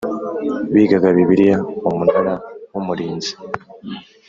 Bigaga 0.73 1.07
bibiliya 1.17 1.57
umunara 1.89 2.33
w 2.73 2.75
umurinzi 2.81 3.31